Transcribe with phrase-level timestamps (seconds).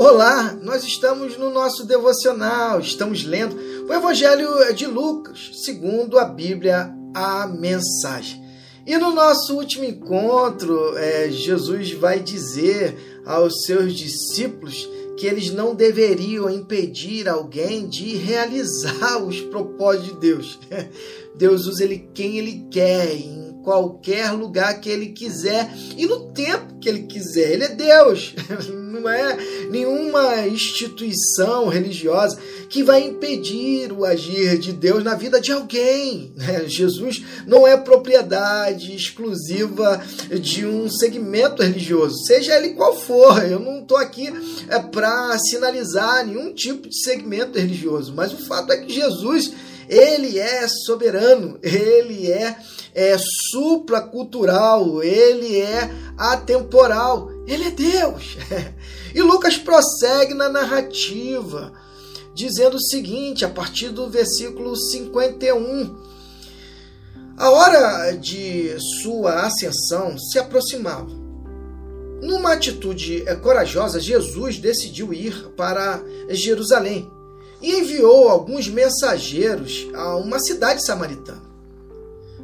[0.00, 6.94] Olá, nós estamos no nosso devocional, estamos lendo o Evangelho de Lucas, segundo a Bíblia,
[7.12, 8.40] a mensagem.
[8.86, 15.74] E no nosso último encontro, é, Jesus vai dizer aos seus discípulos que eles não
[15.74, 20.60] deveriam impedir alguém de realizar os propósitos de Deus.
[21.34, 26.78] Deus usa ele quem ele quer, em qualquer lugar que ele quiser e no tempo
[26.80, 27.52] que ele quiser.
[27.52, 28.34] Ele é Deus,
[28.72, 29.36] não é
[29.68, 32.38] nenhuma instituição religiosa
[32.70, 36.32] que vai impedir o agir de Deus na vida de alguém.
[36.34, 36.66] Né?
[36.66, 40.02] Jesus não é propriedade exclusiva
[40.40, 43.44] de um segmento religioso, seja ele qual for.
[43.44, 44.32] Eu não estou aqui
[44.70, 49.52] é, para sinalizar nenhum tipo de segmento religioso, mas o fato é que Jesus
[49.88, 52.56] ele é soberano, ele é,
[52.94, 58.36] é supracultural, ele é atemporal, ele é Deus.
[59.14, 61.72] E Lucas prossegue na narrativa,
[62.34, 65.96] dizendo o seguinte, a partir do versículo 51.
[67.38, 71.08] A hora de sua ascensão se aproximava.
[72.20, 77.10] Numa atitude corajosa, Jesus decidiu ir para Jerusalém
[77.60, 81.42] e enviou alguns mensageiros a uma cidade samaritana,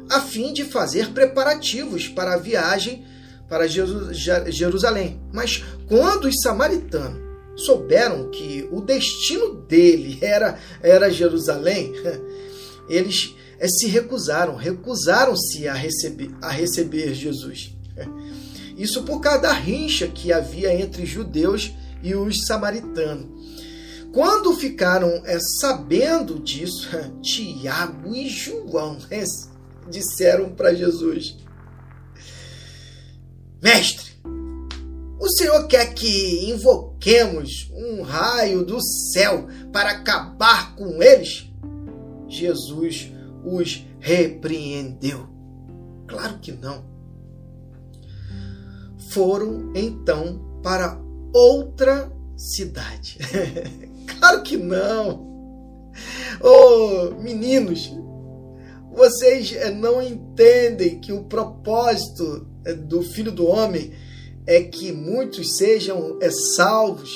[0.09, 3.05] a fim de fazer preparativos para a viagem
[3.49, 5.21] para Jerusalém.
[5.31, 7.23] Mas quando os samaritanos
[7.55, 11.93] souberam que o destino dele era, era Jerusalém,
[12.89, 17.73] eles eh, se recusaram, recusaram-se a receber, a receber Jesus.
[18.77, 21.71] Isso por causa da rincha que havia entre judeus
[22.03, 23.35] e os samaritanos.
[24.11, 26.89] Quando ficaram é, sabendo disso,
[27.21, 28.97] Tiago e João
[29.89, 31.37] disseram para Jesus:
[33.61, 34.11] Mestre,
[35.19, 41.49] o Senhor quer que invoquemos um raio do céu para acabar com eles?
[42.27, 43.11] Jesus
[43.43, 45.27] os repreendeu.
[46.07, 46.83] Claro que não.
[49.09, 50.99] Foram então para
[51.33, 53.17] outra cidade.
[54.19, 55.91] Claro que não.
[56.39, 57.91] Oh, meninos,
[58.95, 63.93] vocês eh, não entendem que o propósito eh, do Filho do Homem
[64.47, 67.11] é que muitos sejam é, salvos.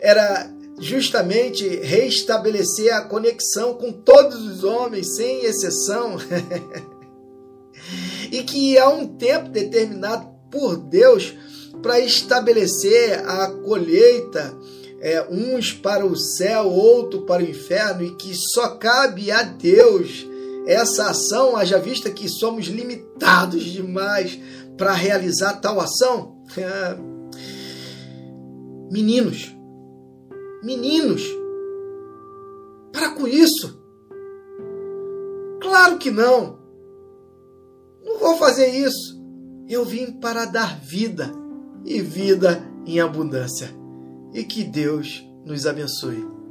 [0.00, 6.16] Era justamente restabelecer a conexão com todos os homens, sem exceção.
[8.32, 11.34] e que há um tempo determinado por Deus
[11.82, 14.56] para estabelecer a colheita
[15.00, 20.26] é, uns para o céu, outro para o inferno, e que só cabe a Deus
[20.66, 24.38] essa ação, haja vista que somos limitados demais
[24.76, 26.42] para realizar tal ação?
[28.90, 29.54] Meninos,
[30.62, 31.22] meninos,
[32.92, 33.80] para com isso.
[35.60, 36.58] Claro que não.
[38.04, 39.20] Não vou fazer isso.
[39.68, 41.32] Eu vim para dar vida
[41.86, 43.70] e vida em abundância
[44.34, 46.41] e que Deus nos abençoe.